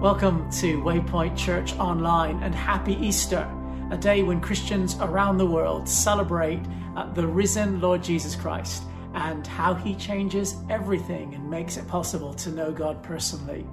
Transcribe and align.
Welcome 0.00 0.50
to 0.52 0.80
Waypoint 0.80 1.36
Church 1.36 1.74
Online 1.74 2.42
and 2.42 2.54
happy 2.54 2.94
Easter, 2.94 3.46
a 3.90 3.98
day 3.98 4.22
when 4.22 4.40
Christians 4.40 4.96
around 4.98 5.36
the 5.36 5.44
world 5.44 5.86
celebrate 5.86 6.62
uh, 6.96 7.12
the 7.12 7.26
risen 7.26 7.82
Lord 7.82 8.02
Jesus 8.02 8.34
Christ 8.34 8.84
and 9.12 9.46
how 9.46 9.74
he 9.74 9.94
changes 9.94 10.56
everything 10.70 11.34
and 11.34 11.50
makes 11.50 11.76
it 11.76 11.86
possible 11.86 12.32
to 12.32 12.50
know 12.50 12.72
God 12.72 13.02
personally. 13.02 13.66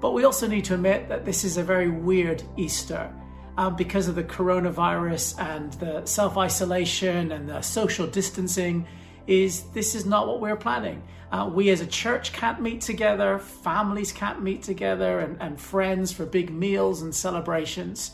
But 0.00 0.14
we 0.14 0.24
also 0.24 0.48
need 0.48 0.64
to 0.64 0.74
admit 0.74 1.08
that 1.08 1.24
this 1.24 1.44
is 1.44 1.58
a 1.58 1.62
very 1.62 1.90
weird 1.90 2.42
Easter. 2.56 3.14
Um, 3.56 3.76
because 3.76 4.08
of 4.08 4.16
the 4.16 4.24
coronavirus 4.24 5.40
and 5.40 5.72
the 5.74 6.04
self 6.06 6.36
isolation 6.36 7.30
and 7.30 7.48
the 7.48 7.62
social 7.62 8.08
distancing, 8.08 8.84
is 9.26 9.62
this 9.70 9.94
is 9.94 10.06
not 10.06 10.26
what 10.26 10.40
we're 10.40 10.56
planning. 10.56 11.02
Uh, 11.32 11.50
we 11.52 11.70
as 11.70 11.80
a 11.80 11.86
church 11.86 12.32
can't 12.32 12.60
meet 12.60 12.80
together, 12.80 13.38
families 13.38 14.12
can't 14.12 14.42
meet 14.42 14.62
together, 14.62 15.20
and, 15.20 15.40
and 15.40 15.60
friends 15.60 16.12
for 16.12 16.24
big 16.24 16.50
meals 16.50 17.02
and 17.02 17.14
celebrations. 17.14 18.12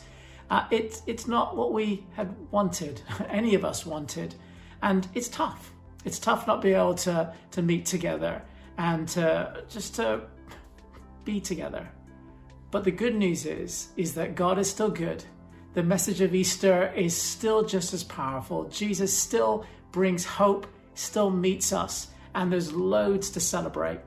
Uh, 0.49 0.65
it, 0.71 1.01
it's 1.05 1.27
not 1.27 1.55
what 1.55 1.73
we 1.73 2.05
had 2.15 2.35
wanted, 2.51 3.01
any 3.29 3.55
of 3.55 3.63
us 3.63 3.85
wanted. 3.85 4.35
And 4.81 5.07
it's 5.13 5.29
tough. 5.29 5.71
It's 6.05 6.19
tough 6.19 6.47
not 6.47 6.61
being 6.61 6.75
able 6.75 6.95
to, 6.95 7.33
to 7.51 7.61
meet 7.61 7.85
together 7.85 8.41
and 8.77 9.07
to, 9.09 9.63
just 9.69 9.95
to 9.95 10.21
be 11.23 11.39
together. 11.39 11.89
But 12.71 12.83
the 12.83 12.91
good 12.91 13.15
news 13.15 13.45
is, 13.45 13.89
is 13.95 14.15
that 14.15 14.35
God 14.35 14.57
is 14.57 14.69
still 14.69 14.89
good. 14.89 15.23
The 15.75 15.83
message 15.83 16.21
of 16.21 16.35
Easter 16.35 16.91
is 16.95 17.15
still 17.15 17.63
just 17.63 17.93
as 17.93 18.03
powerful. 18.03 18.65
Jesus 18.65 19.15
still 19.15 19.65
brings 19.91 20.25
hope, 20.25 20.67
still 20.95 21.29
meets 21.29 21.73
us, 21.73 22.07
and 22.35 22.51
there's 22.51 22.71
loads 22.73 23.29
to 23.31 23.39
celebrate. 23.39 23.99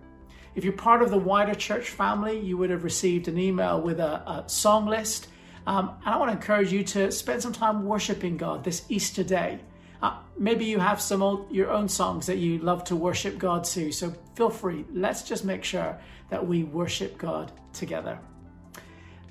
If 0.55 0.65
you're 0.65 0.73
part 0.73 1.03
of 1.03 1.11
the 1.11 1.19
wider 1.19 1.55
church 1.55 1.91
family, 1.91 2.41
you 2.41 2.57
would 2.57 2.71
have 2.71 2.85
received 2.85 3.29
an 3.29 3.39
email 3.39 3.81
with 3.81 4.01
a, 4.01 4.23
a 4.29 4.45
song 4.47 4.87
list. 4.87 5.29
Um, 5.67 5.97
and 6.05 6.15
I 6.15 6.19
want 6.19 6.31
to 6.31 6.37
encourage 6.37 6.73
you 6.73 6.83
to 6.85 7.13
spend 7.13 7.43
some 7.43 7.53
time 7.53 7.85
worshiping 7.85 8.37
God 8.37 8.65
this 8.65 8.85
Easter 8.89 9.23
day. 9.23 9.61
Uh, 10.01 10.19
maybe 10.39 10.65
you 10.65 10.79
have 10.79 11.01
some 11.01 11.23
old, 11.23 11.51
your 11.51 11.71
own 11.71 11.89
songs 11.89 12.27
that 12.27 12.39
you 12.39 12.59
love 12.59 12.85
to 12.85 12.97
worship 12.97 13.39
God 13.39 13.65
to. 13.65 13.93
So 13.93 14.15
feel 14.35 14.51
free. 14.51 14.85
Let's 14.93 15.23
just 15.23 15.45
make 15.45 15.65
sure 15.65 15.99
that 16.31 16.47
we 16.47 16.65
worship 16.65 17.19
God 17.19 17.53
together. 17.73 18.19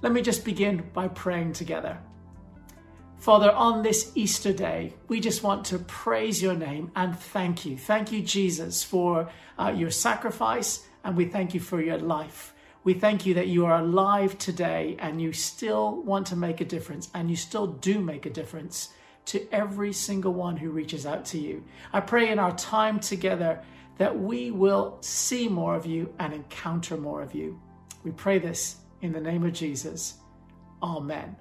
Let 0.02 0.12
me 0.12 0.22
just 0.22 0.46
begin 0.46 0.84
by 0.94 1.08
praying 1.08 1.54
together. 1.54 1.98
Father, 3.18 3.52
on 3.52 3.82
this 3.82 4.12
Easter 4.14 4.54
day, 4.54 4.94
we 5.08 5.20
just 5.20 5.42
want 5.42 5.66
to 5.66 5.80
praise 5.80 6.42
your 6.42 6.54
name 6.54 6.92
and 6.96 7.18
thank 7.18 7.66
you. 7.66 7.78
Thank 7.78 8.12
you, 8.12 8.22
Jesus, 8.22 8.84
for 8.84 9.30
uh, 9.58 9.74
your 9.76 9.90
sacrifice, 9.90 10.86
and 11.04 11.18
we 11.18 11.26
thank 11.26 11.54
you 11.54 11.60
for 11.60 11.82
your 11.82 11.98
life. 11.98 12.54
We 12.84 12.94
thank 12.94 13.26
you 13.26 13.34
that 13.34 13.48
you 13.48 13.66
are 13.66 13.80
alive 13.80 14.38
today 14.38 14.96
and 15.00 15.20
you 15.20 15.34
still 15.34 16.04
want 16.04 16.28
to 16.28 16.36
make 16.36 16.62
a 16.62 16.66
difference, 16.66 17.10
and 17.16 17.30
you 17.30 17.36
still 17.36 17.66
do 17.66 18.00
make 18.00 18.28
a 18.28 18.30
difference 18.30 18.90
to 19.26 19.48
every 19.52 19.92
single 19.92 20.34
one 20.34 20.56
who 20.56 20.70
reaches 20.70 21.06
out 21.08 21.26
to 21.26 21.40
you. 21.40 21.64
I 21.94 22.02
pray 22.02 22.30
in 22.30 22.38
our 22.38 22.56
time 22.56 23.00
together 23.00 23.60
that 23.98 24.18
we 24.18 24.52
will 24.52 24.98
see 25.02 25.48
more 25.48 25.76
of 25.76 25.86
you 25.86 26.14
and 26.20 26.32
encounter 26.32 26.96
more 26.96 27.24
of 27.24 27.34
you. 27.34 27.60
We 28.04 28.12
pray 28.12 28.38
this 28.38 28.78
in 29.02 29.14
the 29.14 29.22
name 29.22 29.44
of 29.44 29.54
Jesus. 29.54 30.16
Amen. 30.84 31.36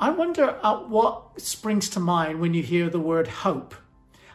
I 0.00 0.08
wonder 0.08 0.58
uh, 0.62 0.78
what 0.78 1.38
springs 1.38 1.90
to 1.90 2.00
mind 2.00 2.40
when 2.40 2.54
you 2.54 2.62
hear 2.62 2.88
the 2.88 2.98
word 2.98 3.28
hope. 3.28 3.74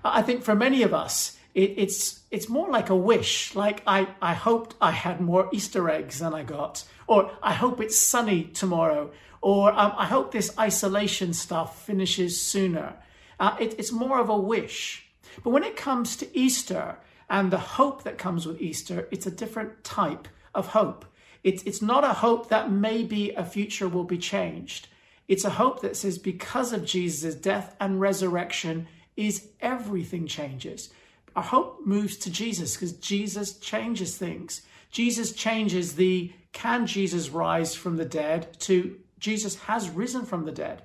I 0.04 0.22
think 0.22 0.44
for 0.44 0.54
many 0.54 0.84
of 0.84 0.94
us, 0.94 1.40
it, 1.56 1.74
it's 1.78 2.20
it's 2.30 2.48
more 2.48 2.70
like 2.70 2.92
a 2.92 2.96
wish. 2.96 3.56
Like 3.56 3.82
I, 3.88 4.08
I 4.22 4.36
hoped 4.36 4.76
I 4.80 4.92
had 4.92 5.20
more 5.20 5.50
Easter 5.52 5.90
eggs 5.90 6.20
than 6.20 6.36
I 6.36 6.44
got, 6.44 6.84
or 7.08 7.32
I 7.42 7.54
hope 7.54 7.82
it's 7.82 7.98
sunny 7.98 8.44
tomorrow, 8.44 9.12
or 9.42 9.72
um, 9.74 9.94
I 9.98 10.06
hope 10.06 10.32
this 10.32 10.56
isolation 10.60 11.34
stuff 11.34 11.84
finishes 11.84 12.40
sooner. 12.40 12.98
Uh, 13.40 13.56
it, 13.60 13.74
it's 13.80 13.92
more 13.92 14.20
of 14.20 14.30
a 14.30 14.38
wish. 14.38 15.08
But 15.44 15.50
when 15.50 15.64
it 15.64 15.76
comes 15.76 16.16
to 16.18 16.38
Easter 16.38 17.00
and 17.28 17.50
the 17.50 17.58
hope 17.58 18.04
that 18.04 18.20
comes 18.20 18.46
with 18.46 18.62
Easter, 18.62 19.08
it's 19.10 19.26
a 19.26 19.32
different 19.32 19.84
type 19.84 20.28
of 20.54 20.68
hope. 20.68 21.06
It's, 21.44 21.64
it's 21.64 21.82
not 21.82 22.04
a 22.04 22.14
hope 22.14 22.50
that 22.50 22.72
maybe 22.72 23.32
a 23.32 23.44
future 23.44 23.88
will 23.88 24.04
be 24.04 24.18
changed. 24.18 24.88
It's 25.28 25.46
a 25.46 25.52
hope 25.52 25.82
that 25.82 25.98
says 25.98 26.18
because 26.18 26.72
of 26.72 26.86
Jesus' 26.86 27.36
death 27.36 27.76
and 27.80 28.00
resurrection 28.00 28.88
is 29.18 29.48
everything 29.60 30.28
changes. 30.28 30.90
Our 31.36 31.44
hope 31.44 31.86
moves 31.86 32.18
to 32.18 32.30
Jesus 32.30 32.76
because 32.76 32.94
Jesus 32.94 33.58
changes 33.58 34.18
things. 34.18 34.62
Jesus 34.92 35.34
changes 35.34 35.96
the 35.96 36.32
can 36.54 36.88
Jesus 36.88 37.30
rise 37.30 37.76
from 37.76 37.98
the 37.98 38.06
dead 38.06 38.58
to 38.62 38.98
Jesus 39.20 39.56
has 39.62 39.90
risen 39.90 40.26
from 40.26 40.46
the 40.46 40.52
dead. 40.52 40.84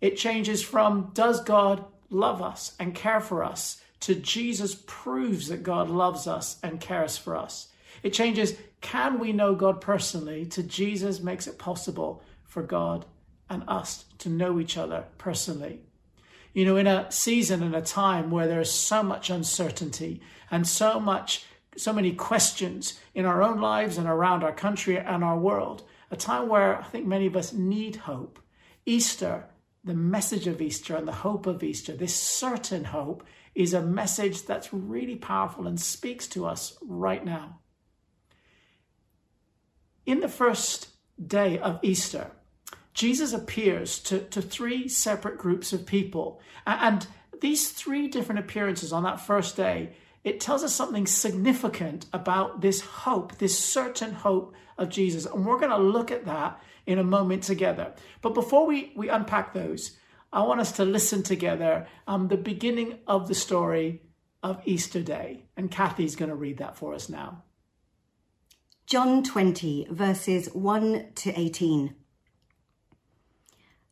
It 0.00 0.16
changes 0.16 0.62
from 0.62 1.10
does 1.14 1.42
God 1.42 1.84
love 2.10 2.42
us 2.42 2.74
and 2.80 2.94
care 2.94 3.20
for 3.20 3.44
us 3.44 3.80
to 4.00 4.14
Jesus 4.14 4.82
proves 4.86 5.48
that 5.48 5.62
God 5.62 5.88
loves 5.88 6.26
us 6.26 6.58
and 6.62 6.80
cares 6.80 7.16
for 7.16 7.36
us. 7.36 7.68
It 8.02 8.12
changes 8.12 8.54
can 8.80 9.18
we 9.18 9.32
know 9.32 9.54
God 9.54 9.80
personally 9.80 10.44
to 10.46 10.62
Jesus 10.62 11.20
makes 11.20 11.46
it 11.46 11.58
possible 11.58 12.22
for 12.44 12.62
God 12.62 13.06
and 13.48 13.62
us 13.68 14.06
to 14.18 14.28
know 14.28 14.58
each 14.58 14.76
other 14.76 15.04
personally. 15.18 15.80
You 16.52 16.64
know, 16.64 16.76
in 16.76 16.86
a 16.86 17.10
season 17.10 17.62
and 17.62 17.74
a 17.74 17.82
time 17.82 18.30
where 18.30 18.46
there 18.46 18.60
is 18.60 18.70
so 18.70 19.02
much 19.02 19.28
uncertainty 19.28 20.20
and 20.50 20.66
so 20.66 21.00
much, 21.00 21.44
so 21.76 21.92
many 21.92 22.12
questions 22.12 23.00
in 23.14 23.24
our 23.24 23.42
own 23.42 23.60
lives 23.60 23.98
and 23.98 24.06
around 24.06 24.44
our 24.44 24.52
country 24.52 24.96
and 24.96 25.24
our 25.24 25.38
world, 25.38 25.82
a 26.10 26.16
time 26.16 26.48
where 26.48 26.78
I 26.78 26.84
think 26.84 27.06
many 27.06 27.26
of 27.26 27.36
us 27.36 27.52
need 27.52 27.96
hope. 27.96 28.38
Easter, 28.86 29.46
the 29.82 29.94
message 29.94 30.46
of 30.46 30.62
Easter 30.62 30.94
and 30.94 31.08
the 31.08 31.12
hope 31.12 31.46
of 31.46 31.62
Easter, 31.62 31.92
this 31.96 32.14
certain 32.14 32.84
hope, 32.84 33.24
is 33.54 33.74
a 33.74 33.82
message 33.82 34.42
that's 34.44 34.72
really 34.72 35.16
powerful 35.16 35.66
and 35.66 35.80
speaks 35.80 36.26
to 36.28 36.46
us 36.46 36.76
right 36.82 37.24
now. 37.24 37.60
In 40.06 40.20
the 40.20 40.28
first 40.28 40.88
day 41.24 41.58
of 41.58 41.78
Easter, 41.82 42.30
Jesus 42.94 43.32
appears 43.32 43.98
to, 43.98 44.20
to 44.20 44.40
three 44.40 44.88
separate 44.88 45.36
groups 45.36 45.72
of 45.72 45.84
people. 45.84 46.40
And 46.66 47.06
these 47.40 47.70
three 47.70 48.08
different 48.08 48.38
appearances 48.38 48.92
on 48.92 49.02
that 49.02 49.20
first 49.20 49.56
day, 49.56 49.94
it 50.22 50.40
tells 50.40 50.62
us 50.64 50.74
something 50.74 51.06
significant 51.06 52.06
about 52.12 52.60
this 52.60 52.80
hope, 52.80 53.36
this 53.38 53.58
certain 53.58 54.12
hope 54.12 54.54
of 54.78 54.88
Jesus. 54.88 55.26
And 55.26 55.44
we're 55.44 55.58
going 55.58 55.70
to 55.70 55.76
look 55.76 56.10
at 56.10 56.24
that 56.24 56.62
in 56.86 56.98
a 56.98 57.04
moment 57.04 57.42
together. 57.42 57.92
But 58.22 58.34
before 58.34 58.66
we, 58.66 58.92
we 58.94 59.08
unpack 59.08 59.52
those, 59.52 59.96
I 60.32 60.42
want 60.42 60.60
us 60.60 60.72
to 60.72 60.84
listen 60.84 61.22
together 61.22 61.86
um, 62.06 62.28
the 62.28 62.36
beginning 62.36 62.98
of 63.06 63.28
the 63.28 63.34
story 63.34 64.02
of 64.42 64.60
Easter 64.64 65.02
Day. 65.02 65.44
And 65.56 65.70
Kathy's 65.70 66.16
going 66.16 66.30
to 66.30 66.34
read 66.34 66.58
that 66.58 66.76
for 66.76 66.94
us 66.94 67.08
now. 67.08 67.42
John 68.86 69.22
20, 69.22 69.88
verses 69.90 70.48
1 70.52 71.06
to 71.16 71.40
18. 71.40 71.94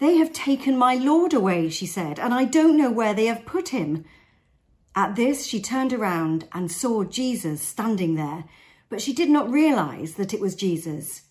They 0.00 0.16
have 0.16 0.32
taken 0.32 0.78
my 0.78 0.94
Lord 0.94 1.34
away, 1.34 1.68
she 1.68 1.84
said, 1.84 2.18
and 2.18 2.32
I 2.32 2.46
don't 2.46 2.78
know 2.78 2.90
where 2.90 3.12
they 3.12 3.26
have 3.26 3.44
put 3.44 3.68
him. 3.68 4.06
At 4.96 5.14
this, 5.14 5.46
she 5.46 5.60
turned 5.60 5.92
around 5.92 6.48
and 6.52 6.72
saw 6.72 7.04
Jesus 7.04 7.60
standing 7.60 8.14
there, 8.14 8.44
but 8.88 9.02
she 9.02 9.12
did 9.12 9.28
not 9.28 9.50
realize 9.50 10.14
that 10.14 10.32
it 10.32 10.40
was 10.40 10.56
Jesus. 10.56 11.24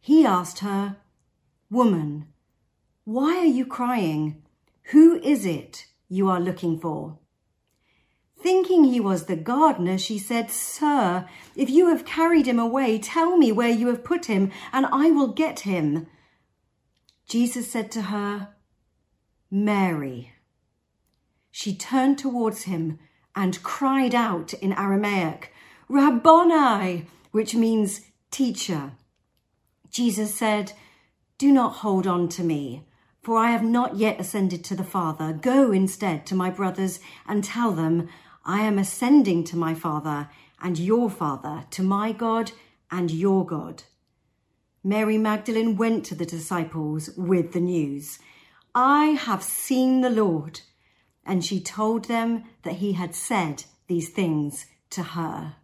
He 0.00 0.24
asked 0.24 0.60
her, 0.60 0.98
Woman, 1.70 2.28
why 3.04 3.36
are 3.38 3.44
you 3.44 3.66
crying? 3.66 4.42
Who 4.92 5.16
is 5.20 5.44
it 5.44 5.86
you 6.08 6.30
are 6.30 6.40
looking 6.40 6.78
for? 6.78 7.18
Thinking 8.40 8.84
he 8.84 9.00
was 9.00 9.24
the 9.24 9.34
gardener, 9.34 9.98
she 9.98 10.18
said, 10.18 10.52
Sir, 10.52 11.28
if 11.56 11.68
you 11.68 11.88
have 11.88 12.04
carried 12.04 12.46
him 12.46 12.60
away, 12.60 13.00
tell 13.00 13.36
me 13.36 13.50
where 13.50 13.68
you 13.68 13.88
have 13.88 14.04
put 14.04 14.26
him, 14.26 14.52
and 14.72 14.86
I 14.86 15.10
will 15.10 15.32
get 15.32 15.60
him. 15.60 16.06
Jesus 17.28 17.70
said 17.70 17.90
to 17.92 18.02
her, 18.02 18.48
Mary. 19.50 20.32
She 21.50 21.74
turned 21.74 22.18
towards 22.18 22.62
him 22.62 22.98
and 23.36 23.62
cried 23.62 24.14
out 24.14 24.54
in 24.54 24.72
Aramaic, 24.72 25.52
Rabboni, 25.88 27.04
which 27.30 27.54
means 27.54 28.00
teacher. 28.30 28.92
Jesus 29.90 30.34
said, 30.34 30.72
Do 31.36 31.52
not 31.52 31.76
hold 31.76 32.06
on 32.06 32.28
to 32.30 32.42
me, 32.42 32.86
for 33.22 33.36
I 33.36 33.50
have 33.50 33.62
not 33.62 33.96
yet 33.96 34.18
ascended 34.18 34.64
to 34.64 34.74
the 34.74 34.84
Father. 34.84 35.32
Go 35.34 35.70
instead 35.70 36.24
to 36.26 36.34
my 36.34 36.48
brothers 36.48 36.98
and 37.26 37.44
tell 37.44 37.72
them, 37.72 38.08
I 38.44 38.60
am 38.60 38.78
ascending 38.78 39.44
to 39.44 39.56
my 39.56 39.74
Father 39.74 40.30
and 40.62 40.78
your 40.78 41.10
Father, 41.10 41.66
to 41.72 41.82
my 41.82 42.12
God 42.12 42.52
and 42.90 43.10
your 43.10 43.44
God. 43.44 43.82
Mary 44.84 45.18
Magdalene 45.18 45.76
went 45.76 46.04
to 46.06 46.14
the 46.14 46.26
disciples 46.26 47.10
with 47.16 47.52
the 47.52 47.60
news 47.60 48.18
I 48.74 49.06
have 49.06 49.42
seen 49.42 50.02
the 50.02 50.10
Lord. 50.10 50.60
And 51.26 51.44
she 51.44 51.60
told 51.60 52.04
them 52.04 52.44
that 52.62 52.76
he 52.76 52.92
had 52.92 53.14
said 53.14 53.64
these 53.88 54.08
things 54.08 54.66
to 54.90 55.02
her. 55.02 55.56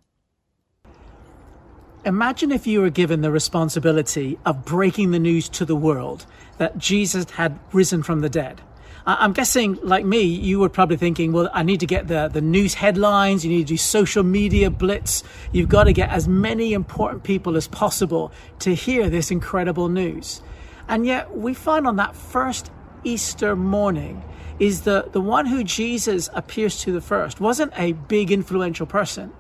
Imagine 2.05 2.52
if 2.52 2.66
you 2.66 2.82
were 2.82 2.90
given 2.90 3.22
the 3.22 3.31
responsibility 3.31 4.38
of 4.44 4.64
breaking 4.64 5.12
the 5.12 5.19
news 5.19 5.49
to 5.50 5.64
the 5.64 5.76
world 5.76 6.26
that 6.58 6.76
Jesus 6.76 7.31
had 7.31 7.58
risen 7.72 8.02
from 8.02 8.20
the 8.20 8.28
dead. 8.28 8.60
I'm 9.06 9.35
guessing, 9.35 9.79
like 9.83 10.06
me, 10.06 10.23
you 10.23 10.61
were 10.61 10.71
probably 10.71 10.97
thinking, 10.97 11.33
well, 11.33 11.51
I 11.53 11.62
need 11.62 11.81
to 11.81 11.87
get 11.87 12.09
the, 12.09 12.29
the 12.29 12.41
news 12.41 12.73
headlines, 12.73 13.45
you 13.45 13.51
need 13.51 13.67
to 13.67 13.75
do 13.75 13.77
social 13.77 14.23
media 14.23 14.71
blitz, 14.71 15.23
you've 15.53 15.69
got 15.69 15.85
to 15.85 15.93
get 15.93 16.09
as 16.09 16.27
many 16.27 16.73
important 16.73 17.23
people 17.23 17.56
as 17.56 17.69
possible 17.69 18.33
to 18.61 18.75
hear 18.75 19.11
this 19.11 19.31
incredible 19.31 19.91
news. 19.91 20.41
And 20.89 21.05
yet, 21.05 21.37
we 21.37 21.53
find 21.53 21.87
on 21.87 21.97
that 21.97 22.17
first 22.17 22.71
Easter 23.05 23.55
morning, 23.55 24.23
is 24.59 24.83
the, 24.83 25.09
the 25.12 25.21
one 25.21 25.47
who 25.47 25.65
Jesus 25.65 26.31
appears 26.33 26.81
to 26.81 26.93
the 26.93 27.01
first 27.01 27.41
wasn't 27.41 27.73
a 27.77 27.93
big 27.93 28.31
influential 28.31 28.87
person. 28.87 29.33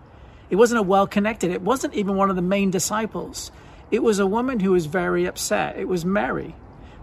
It 0.50 0.56
wasn't 0.56 0.80
a 0.80 0.82
well 0.82 1.06
connected, 1.06 1.50
it 1.50 1.62
wasn't 1.62 1.94
even 1.94 2.16
one 2.16 2.30
of 2.30 2.36
the 2.36 2.42
main 2.42 2.70
disciples. 2.70 3.50
It 3.90 4.02
was 4.02 4.18
a 4.18 4.26
woman 4.26 4.60
who 4.60 4.72
was 4.72 4.86
very 4.86 5.24
upset. 5.24 5.78
It 5.78 5.86
was 5.86 6.04
Mary. 6.04 6.54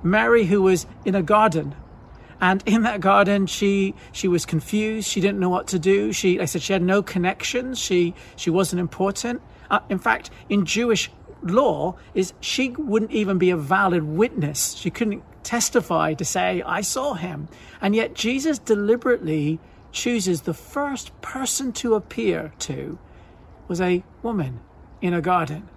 Mary, 0.03 0.45
who 0.45 0.61
was 0.61 0.85
in 1.05 1.15
a 1.15 1.21
garden 1.21 1.75
and 2.41 2.63
in 2.65 2.81
that 2.81 2.99
garden, 2.99 3.45
she 3.45 3.93
she 4.11 4.27
was 4.27 4.45
confused. 4.47 5.07
She 5.07 5.21
didn't 5.21 5.39
know 5.39 5.49
what 5.49 5.67
to 5.67 5.79
do. 5.79 6.11
She, 6.11 6.39
I 6.39 6.45
said, 6.45 6.63
she 6.63 6.73
had 6.73 6.81
no 6.81 7.03
connections. 7.03 7.77
She 7.77 8.15
she 8.35 8.49
wasn't 8.49 8.79
important. 8.79 9.41
Uh, 9.69 9.79
in 9.89 9.99
fact, 9.99 10.31
in 10.49 10.65
Jewish 10.65 11.11
law, 11.43 11.95
is 12.13 12.33
she 12.41 12.71
wouldn't 12.71 13.11
even 13.11 13.37
be 13.37 13.51
a 13.51 13.57
valid 13.57 14.03
witness. 14.03 14.73
She 14.73 14.89
couldn't 14.89 15.23
testify 15.43 16.15
to 16.15 16.25
say, 16.25 16.63
"I 16.65 16.81
saw 16.81 17.13
him." 17.13 17.47
And 17.79 17.95
yet, 17.95 18.15
Jesus 18.15 18.57
deliberately 18.57 19.59
chooses 19.91 20.41
the 20.41 20.53
first 20.53 21.19
person 21.21 21.71
to 21.73 21.93
appear 21.93 22.53
to 22.59 22.97
was 23.67 23.79
a 23.79 24.03
woman 24.23 24.61
in 25.01 25.13
a 25.13 25.21
garden. 25.21 25.69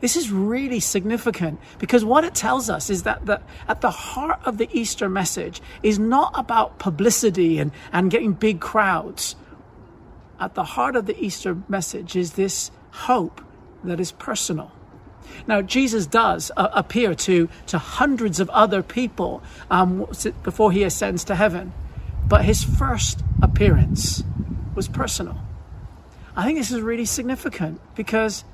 This 0.00 0.16
is 0.16 0.30
really 0.30 0.80
significant 0.80 1.60
because 1.78 2.04
what 2.04 2.24
it 2.24 2.34
tells 2.34 2.70
us 2.70 2.90
is 2.90 3.02
that 3.02 3.26
the, 3.26 3.40
at 3.66 3.80
the 3.80 3.90
heart 3.90 4.40
of 4.44 4.58
the 4.58 4.68
Easter 4.72 5.08
message 5.08 5.60
is 5.82 5.98
not 5.98 6.32
about 6.34 6.78
publicity 6.78 7.58
and, 7.58 7.72
and 7.92 8.10
getting 8.10 8.32
big 8.32 8.60
crowds. 8.60 9.34
At 10.40 10.54
the 10.54 10.64
heart 10.64 10.94
of 10.94 11.06
the 11.06 11.18
Easter 11.18 11.56
message 11.68 12.14
is 12.14 12.32
this 12.32 12.70
hope 12.90 13.40
that 13.84 13.98
is 14.00 14.12
personal. 14.12 14.72
Now, 15.46 15.62
Jesus 15.62 16.06
does 16.06 16.50
uh, 16.56 16.68
appear 16.72 17.14
to, 17.14 17.48
to 17.66 17.78
hundreds 17.78 18.40
of 18.40 18.48
other 18.50 18.82
people 18.82 19.42
um, 19.70 20.06
before 20.42 20.72
he 20.72 20.84
ascends 20.84 21.24
to 21.24 21.34
heaven, 21.34 21.72
but 22.26 22.44
his 22.44 22.62
first 22.62 23.22
appearance 23.42 24.22
was 24.74 24.88
personal. 24.88 25.36
I 26.36 26.44
think 26.44 26.58
this 26.58 26.70
is 26.70 26.80
really 26.80 27.04
significant 27.04 27.80
because 27.94 28.44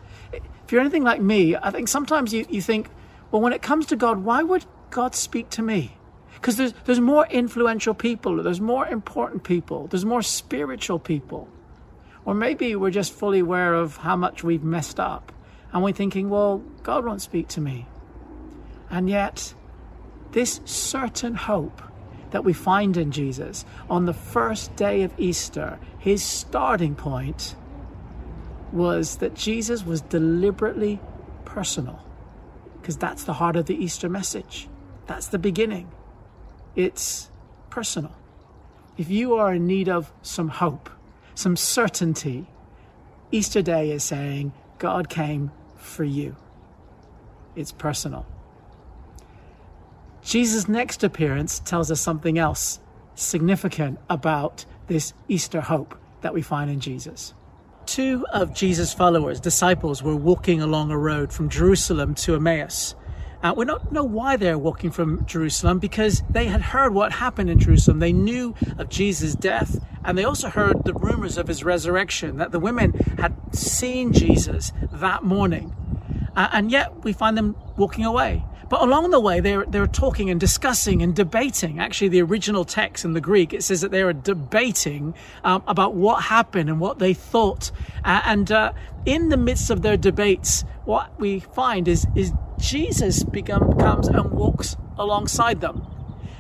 if 0.65 0.73
you're 0.73 0.81
anything 0.81 1.05
like 1.05 1.21
me, 1.21 1.57
I 1.57 1.71
think 1.71 1.89
sometimes 1.89 2.33
you, 2.33 2.47
you 2.49 2.63
think, 2.63 2.89
well, 3.31 3.43
when 3.43 3.53
it 3.53 3.63
comes 3.63 3.87
to 3.87 3.97
God, 3.97 4.25
why 4.25 4.43
would 4.43 4.65
God 4.91 5.15
speak 5.15 5.51
to 5.51 5.63
me? 5.63 5.97
Because 6.35 6.57
there's, 6.57 6.75
there's 6.85 7.01
more 7.01 7.27
influential 7.27 7.95
people, 7.95 8.43
there's 8.43 8.61
more 8.61 8.87
important 8.87 9.45
people, 9.45 9.87
there's 9.89 10.05
more 10.05 10.23
spiritual 10.23 10.99
people. 10.99 11.49
Or 12.25 12.35
maybe 12.35 12.75
we're 12.77 12.91
just 12.91 13.13
fully 13.13 13.41
aware 13.41 13.75
of 13.75 13.99
how 13.99 14.17
much 14.17 14.43
we've 14.43 14.65
messed 14.65 14.99
up 14.99 15.33
and 15.73 15.83
we're 15.83 15.93
thinking, 15.93 16.31
well, 16.31 16.59
God 16.83 17.05
won't 17.05 17.21
speak 17.21 17.49
to 17.49 17.61
me. 17.61 17.87
And 18.91 19.11
yet, 19.11 19.55
this 20.33 20.61
certain 20.65 21.35
hope 21.35 21.83
that 22.31 22.45
we 22.45 22.53
find 22.53 22.97
in 22.97 23.11
Jesus 23.11 23.65
on 23.91 24.07
the 24.07 24.15
first 24.15 24.75
day 24.77 25.03
of 25.03 25.13
Easter, 25.19 25.79
his 25.99 26.23
starting 26.23 26.95
point 26.95 27.57
was 28.75 29.19
that 29.19 29.35
Jesus 29.35 29.87
was 29.87 30.01
deliberately 30.03 31.01
personal. 31.45 32.05
Because 32.81 32.97
that's 32.99 33.25
the 33.25 33.35
heart 33.35 33.57
of 33.57 33.67
the 33.67 33.75
Easter 33.75 34.09
message. 34.09 34.69
That's 35.07 35.29
the 35.29 35.39
beginning. 35.39 35.91
It's 36.75 37.31
personal. 37.71 38.15
If 38.99 39.09
you 39.09 39.37
are 39.37 39.55
in 39.55 39.67
need 39.67 39.89
of 39.89 40.13
some 40.23 40.49
hope, 40.49 40.91
some 41.35 41.57
certainty, 41.57 42.47
Easter 43.31 43.63
Day 43.63 43.91
is 43.91 44.05
saying, 44.05 44.53
God 44.79 45.09
came 45.09 45.51
for 45.77 46.05
you. 46.05 46.37
It's 47.57 47.73
personal. 47.73 48.27
Jesus' 50.23 50.69
next 50.69 51.05
appearance 51.05 51.61
tells 51.61 51.91
us 51.91 52.01
something 52.01 52.39
else 52.39 52.81
significant 53.15 53.99
about 54.11 54.65
this 54.89 55.13
Easter 55.29 55.61
hope 55.61 55.97
that 56.23 56.35
we 56.35 56.43
find 56.43 56.71
in 56.71 56.81
Jesus. 56.81 57.35
Two 57.87 58.27
of 58.33 58.55
Jesus' 58.55 58.95
followers, 58.95 59.41
disciples, 59.41 60.03
were 60.03 60.17
walking 60.17 60.61
along 60.63 60.91
a 60.91 60.99
road 60.99 61.33
from 61.33 61.49
Jerusalem 61.49 62.15
to 62.17 62.35
Emmaus. 62.35 62.95
Uh, 63.43 63.53
we 63.55 63.67
don't 63.67 63.93
know 63.93 64.05
why 64.05 64.37
they're 64.37 64.59
walking 64.59 64.91
from 64.91 65.27
Jerusalem 65.27 65.79
because 65.79 66.23
they 66.31 66.47
had 66.47 66.63
heard 66.63 66.95
what 66.95 67.13
happened 67.13 67.51
in 67.51 67.59
Jerusalem. 67.59 67.99
They 67.99 68.13
knew 68.13 68.55
of 68.79 68.89
Jesus' 68.89 69.35
death 69.35 69.79
and 70.05 70.19
they 70.19 70.25
also 70.25 70.49
heard 70.49 70.85
the 70.85 70.93
rumors 70.95 71.39
of 71.39 71.49
his 71.49 71.65
resurrection, 71.65 72.37
that 72.37 72.53
the 72.53 72.61
women 72.61 72.93
had 73.19 73.35
seen 73.55 74.13
Jesus 74.13 74.73
that 74.93 75.23
morning. 75.25 75.75
Uh, 76.37 76.49
and 76.53 76.71
yet 76.71 77.05
we 77.05 77.13
find 77.13 77.37
them 77.37 77.57
walking 77.77 78.05
away. 78.05 78.45
But 78.69 78.83
along 78.83 79.11
the 79.11 79.21
way, 79.21 79.41
they're, 79.41 79.65
they're 79.67 79.87
talking 79.87 80.31
and 80.31 80.41
discussing 80.41 81.03
and 81.03 81.15
debating. 81.15 81.79
Actually, 81.79 82.09
the 82.09 82.23
original 82.23 82.65
text 82.65 83.05
in 83.05 83.13
the 83.13 83.21
Greek, 83.21 83.53
it 83.53 83.63
says 83.63 83.83
that 83.83 83.91
they 83.91 84.03
were 84.05 84.13
debating 84.13 85.15
um, 85.45 85.63
about 85.67 85.95
what 85.95 86.25
happened 86.25 86.69
and 86.69 86.81
what 86.81 86.99
they 86.99 87.15
thought. 87.15 87.71
Uh, 88.05 88.23
and 88.25 88.51
uh, 88.51 88.73
in 89.05 89.29
the 89.29 89.37
midst 89.37 89.71
of 89.71 89.83
their 89.83 89.97
debates, 89.97 90.65
what 90.85 91.19
we 91.21 91.41
find 91.41 91.89
is, 91.89 92.07
is 92.15 92.33
Jesus 92.59 93.23
become, 93.23 93.79
comes 93.79 94.09
and 94.09 94.31
walks 94.31 94.77
alongside 94.99 95.61
them. 95.61 95.87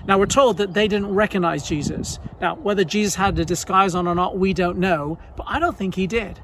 Now, 0.07 0.19
we're 0.19 0.27
told 0.27 0.59
that 0.59 0.75
they 0.75 0.89
didn't 0.89 1.15
recognize 1.15 1.67
Jesus. 1.67 2.19
Now, 2.41 2.57
whether 2.57 2.85
Jesus 2.85 3.15
had 3.15 3.39
a 3.39 3.45
disguise 3.45 3.95
on 3.95 4.07
or 4.07 4.15
not, 4.15 4.39
we 4.39 4.53
don't 4.53 4.79
know, 4.79 5.19
but 5.37 5.45
I 5.47 5.59
don't 5.59 5.77
think 5.77 5.95
he 5.95 6.07
did 6.07 6.41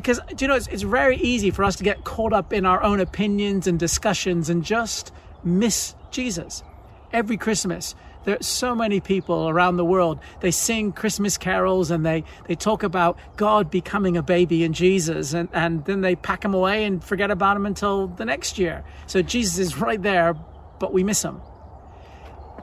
because 0.00 0.20
do 0.36 0.44
you 0.44 0.48
know 0.48 0.54
it's, 0.54 0.68
it's 0.68 0.82
very 0.82 1.16
easy 1.16 1.50
for 1.50 1.64
us 1.64 1.76
to 1.76 1.84
get 1.84 2.04
caught 2.04 2.32
up 2.32 2.52
in 2.52 2.64
our 2.64 2.82
own 2.82 3.00
opinions 3.00 3.66
and 3.66 3.78
discussions 3.78 4.48
and 4.48 4.64
just 4.64 5.12
miss 5.42 5.94
jesus 6.10 6.62
every 7.12 7.36
christmas 7.36 7.94
There 8.24 8.36
are 8.36 8.42
so 8.42 8.74
many 8.74 9.00
people 9.00 9.48
around 9.48 9.78
the 9.78 9.84
world. 9.84 10.18
They 10.40 10.50
sing 10.50 10.92
Christmas 10.92 11.38
carols 11.38 11.90
and 11.90 12.04
they, 12.04 12.24
they 12.46 12.56
talk 12.56 12.82
about 12.82 13.16
God 13.36 13.70
becoming 13.70 14.18
a 14.18 14.22
baby 14.22 14.64
in 14.64 14.74
Jesus 14.74 15.32
and, 15.32 15.48
and 15.52 15.82
then 15.86 16.02
they 16.02 16.14
pack 16.14 16.44
him 16.44 16.52
away 16.52 16.84
and 16.84 17.02
forget 17.02 17.30
about 17.30 17.56
him 17.56 17.64
until 17.64 18.08
the 18.08 18.26
next 18.26 18.58
year. 18.58 18.84
So 19.06 19.22
Jesus 19.22 19.58
is 19.58 19.78
right 19.78 20.02
there, 20.02 20.34
but 20.78 20.92
we 20.92 21.04
miss 21.04 21.24
him. 21.24 21.40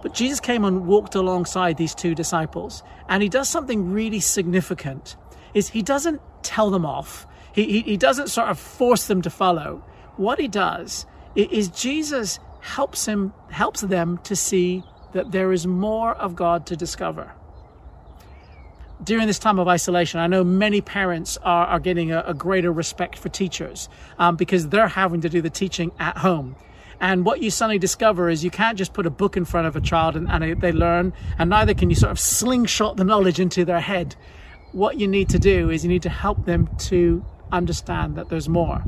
But 0.03 0.13
Jesus 0.13 0.39
came 0.39 0.65
and 0.65 0.85
walked 0.85 1.15
alongside 1.15 1.77
these 1.77 1.95
two 1.95 2.13
disciples 2.13 2.83
and 3.09 3.23
he 3.23 3.29
does 3.29 3.49
something 3.49 3.91
really 3.91 4.19
significant 4.19 5.15
is 5.55 5.69
he 5.69 5.81
doesn't 5.81 6.21
tell 6.45 6.69
them 6.69 6.85
off. 6.85 7.27
He, 7.53 7.65
he, 7.65 7.81
he 7.81 7.97
doesn't 7.97 8.29
sort 8.29 8.49
of 8.49 8.59
force 8.59 9.07
them 9.07 9.21
to 9.23 9.29
follow. 9.29 9.83
What 10.17 10.39
he 10.39 10.47
does 10.47 11.05
is 11.35 11.67
Jesus 11.67 12.39
helps 12.61 13.05
him 13.05 13.33
helps 13.49 13.81
them 13.81 14.19
to 14.23 14.35
see 14.35 14.83
that 15.13 15.31
there 15.31 15.51
is 15.51 15.67
more 15.67 16.13
of 16.15 16.35
God 16.35 16.65
to 16.67 16.75
discover. 16.75 17.31
During 19.03 19.27
this 19.27 19.39
time 19.39 19.59
of 19.59 19.67
isolation, 19.67 20.19
I 20.19 20.27
know 20.27 20.43
many 20.43 20.81
parents 20.81 21.37
are, 21.43 21.67
are 21.67 21.79
getting 21.79 22.11
a, 22.11 22.23
a 22.27 22.33
greater 22.33 22.71
respect 22.71 23.17
for 23.17 23.29
teachers 23.29 23.89
um, 24.17 24.35
because 24.35 24.69
they're 24.69 24.87
having 24.87 25.21
to 25.21 25.29
do 25.29 25.41
the 25.41 25.49
teaching 25.49 25.91
at 25.99 26.17
home. 26.17 26.55
And 26.99 27.25
what 27.25 27.41
you 27.41 27.51
suddenly 27.51 27.77
discover 27.77 28.29
is 28.29 28.43
you 28.43 28.51
can't 28.51 28.77
just 28.77 28.93
put 28.93 29.05
a 29.05 29.09
book 29.09 29.35
in 29.35 29.45
front 29.45 29.67
of 29.67 29.75
a 29.75 29.81
child 29.81 30.15
and, 30.15 30.29
and 30.29 30.61
they 30.61 30.71
learn, 30.71 31.13
and 31.37 31.49
neither 31.49 31.73
can 31.73 31.89
you 31.89 31.95
sort 31.95 32.11
of 32.11 32.19
slingshot 32.19 32.95
the 32.97 33.03
knowledge 33.03 33.39
into 33.39 33.65
their 33.65 33.81
head. 33.81 34.15
What 34.75 34.99
you 34.99 35.07
need 35.07 35.29
to 35.29 35.39
do 35.39 35.69
is 35.69 35.85
you 35.85 35.89
need 35.89 36.03
to 36.03 36.09
help 36.09 36.43
them 36.45 36.67
to 36.89 37.23
understand 37.49 38.17
that 38.17 38.27
there's 38.27 38.49
more. 38.49 38.83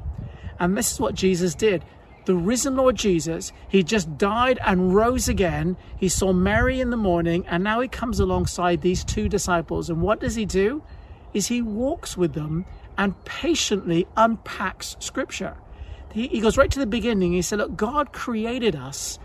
And 0.59 0.77
this 0.77 0.91
is 0.91 0.99
what 0.99 1.15
Jesus 1.15 1.55
did 1.55 1.85
the 2.25 2.35
risen 2.35 2.75
Lord 2.75 2.97
Jesus, 2.97 3.53
he 3.69 3.83
just 3.83 4.17
died 4.17 4.59
and 4.65 4.93
rose 4.93 5.29
again. 5.29 5.77
He 5.95 6.09
saw 6.09 6.33
Mary 6.33 6.81
in 6.81 6.89
the 6.89 6.97
morning, 6.97 7.45
and 7.47 7.63
now 7.63 7.79
he 7.79 7.87
comes 7.87 8.19
alongside 8.19 8.81
these 8.81 9.05
two 9.05 9.29
disciples. 9.29 9.89
And 9.89 10.01
what 10.01 10.19
does 10.19 10.35
he 10.35 10.43
do? 10.43 10.83
Is 11.33 11.47
he 11.47 11.61
walks 11.61 12.17
with 12.17 12.33
them 12.33 12.65
and 12.97 13.23
patiently 13.23 14.07
unpacks 14.17 14.97
scripture. 14.99 15.55
He, 16.11 16.27
he 16.27 16.41
goes 16.41 16.57
right 16.57 16.69
to 16.69 16.79
the 16.79 16.85
beginning. 16.85 17.31
He 17.31 17.41
said, 17.41 17.59
Look, 17.59 17.77
God 17.77 18.11
created 18.11 18.75
us, 18.75 19.19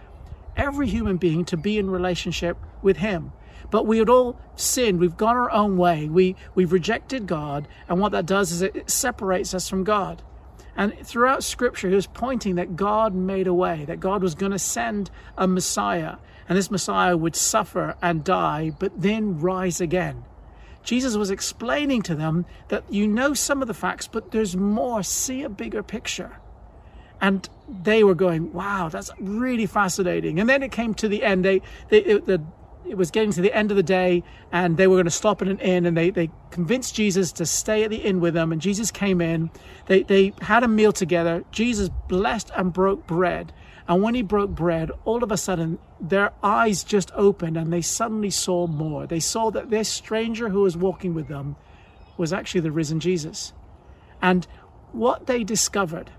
every 0.56 0.86
human 0.86 1.16
being, 1.16 1.44
to 1.46 1.56
be 1.56 1.78
in 1.78 1.90
relationship 1.90 2.56
with 2.82 2.98
him. 2.98 3.32
But 3.72 3.86
we 3.86 3.96
had 3.96 4.10
all 4.10 4.38
sinned. 4.54 5.00
We've 5.00 5.16
gone 5.16 5.34
our 5.34 5.50
own 5.50 5.78
way. 5.78 6.06
We, 6.06 6.36
we've 6.54 6.72
rejected 6.72 7.26
God. 7.26 7.66
And 7.88 7.98
what 7.98 8.12
that 8.12 8.26
does 8.26 8.52
is 8.52 8.60
it 8.60 8.90
separates 8.90 9.54
us 9.54 9.66
from 9.66 9.82
God. 9.82 10.22
And 10.76 10.94
throughout 10.98 11.42
Scripture, 11.42 11.88
he 11.88 11.94
was 11.94 12.06
pointing 12.06 12.56
that 12.56 12.76
God 12.76 13.14
made 13.14 13.46
a 13.46 13.54
way, 13.54 13.86
that 13.86 13.98
God 13.98 14.22
was 14.22 14.34
going 14.34 14.52
to 14.52 14.58
send 14.58 15.10
a 15.38 15.46
Messiah, 15.46 16.16
and 16.48 16.58
this 16.58 16.70
Messiah 16.70 17.16
would 17.16 17.34
suffer 17.34 17.96
and 18.02 18.22
die, 18.22 18.72
but 18.78 18.92
then 19.00 19.40
rise 19.40 19.80
again. 19.80 20.22
Jesus 20.82 21.16
was 21.16 21.30
explaining 21.30 22.02
to 22.02 22.14
them 22.14 22.44
that 22.68 22.84
you 22.90 23.08
know 23.08 23.32
some 23.32 23.62
of 23.62 23.68
the 23.68 23.74
facts, 23.74 24.06
but 24.06 24.32
there's 24.32 24.54
more. 24.54 25.02
See 25.02 25.42
a 25.42 25.48
bigger 25.48 25.82
picture. 25.82 26.36
And 27.22 27.48
they 27.68 28.04
were 28.04 28.16
going, 28.16 28.52
wow, 28.52 28.90
that's 28.90 29.10
really 29.18 29.66
fascinating. 29.66 30.40
And 30.40 30.48
then 30.48 30.62
it 30.62 30.72
came 30.72 30.92
to 30.94 31.08
the 31.08 31.22
end. 31.22 31.44
They, 31.44 31.62
they 31.88 32.18
the, 32.18 32.42
it 32.88 32.96
was 32.96 33.10
getting 33.10 33.32
to 33.32 33.40
the 33.40 33.54
end 33.56 33.70
of 33.70 33.76
the 33.76 33.82
day 33.82 34.22
and 34.50 34.76
they 34.76 34.86
were 34.86 34.96
going 34.96 35.04
to 35.04 35.10
stop 35.10 35.42
at 35.42 35.48
an 35.48 35.58
inn 35.60 35.86
and 35.86 35.96
they, 35.96 36.10
they 36.10 36.30
convinced 36.50 36.94
Jesus 36.94 37.32
to 37.32 37.46
stay 37.46 37.84
at 37.84 37.90
the 37.90 37.96
inn 37.96 38.20
with 38.20 38.34
them. 38.34 38.52
And 38.52 38.60
Jesus 38.60 38.90
came 38.90 39.20
in. 39.20 39.50
They, 39.86 40.02
they 40.02 40.34
had 40.42 40.62
a 40.62 40.68
meal 40.68 40.92
together. 40.92 41.44
Jesus 41.50 41.88
blessed 42.08 42.50
and 42.56 42.72
broke 42.72 43.06
bread. 43.06 43.52
And 43.88 44.02
when 44.02 44.14
he 44.14 44.22
broke 44.22 44.50
bread, 44.50 44.90
all 45.04 45.24
of 45.24 45.32
a 45.32 45.36
sudden 45.36 45.78
their 46.00 46.32
eyes 46.42 46.84
just 46.84 47.10
opened 47.14 47.56
and 47.56 47.72
they 47.72 47.82
suddenly 47.82 48.30
saw 48.30 48.66
more. 48.66 49.06
They 49.06 49.20
saw 49.20 49.50
that 49.50 49.70
this 49.70 49.88
stranger 49.88 50.48
who 50.50 50.62
was 50.62 50.76
walking 50.76 51.14
with 51.14 51.28
them 51.28 51.56
was 52.16 52.32
actually 52.32 52.60
the 52.60 52.72
risen 52.72 53.00
Jesus. 53.00 53.52
And 54.20 54.46
what 54.92 55.26
they 55.26 55.42
discovered 55.42 56.10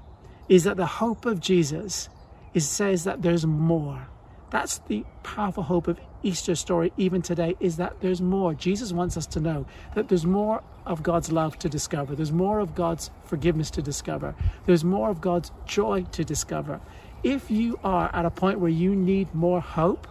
is 0.50 0.63
that 0.65 0.77
the 0.77 0.86
hope 0.86 1.25
of 1.25 1.39
Jesus 1.39 2.10
is 2.53 2.67
says 2.67 3.03
that 3.05 3.22
there's 3.22 3.46
more. 3.46 4.08
That's 4.50 4.79
the 4.79 5.05
powerful 5.24 5.63
hope 5.63 5.88
of 5.88 6.00
Easter 6.24 6.56
story, 6.56 6.92
even 6.98 7.22
today, 7.22 7.56
is 7.60 7.77
that 7.77 8.00
there's 8.01 8.22
more. 8.22 8.53
Jesus 8.53 8.92
wants 8.92 9.18
us 9.18 9.25
to 9.27 9.39
know 9.39 9.65
that 9.96 10.08
there's 10.08 10.25
more 10.25 10.63
of 10.86 11.03
God's 11.03 11.32
love 11.32 11.60
to 11.60 11.70
discover. 11.70 12.15
There's 12.15 12.32
more 12.32 12.60
of 12.60 12.75
God's 12.75 13.12
forgiveness 13.25 13.70
to 13.72 13.82
discover. 13.82 14.36
There's 14.65 14.84
more 14.84 15.10
of 15.10 15.22
God's 15.22 15.51
joy 15.65 16.06
to 16.12 16.24
discover. 16.24 16.82
If 17.24 17.51
you 17.51 17.80
are 17.84 18.10
at 18.13 18.25
a 18.25 18.30
point 18.30 18.60
where 18.60 18.70
you 18.70 18.96
need 18.96 19.34
more 19.34 19.62
hope, 19.62 20.08